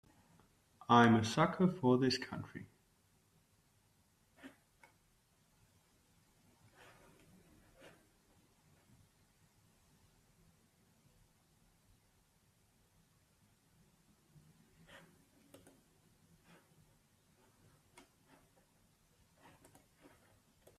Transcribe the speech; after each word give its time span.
I'm 0.89 1.15
a 1.15 1.23
sucker 1.23 1.67
for 1.67 1.97
this 1.99 2.17
country. 2.17 2.65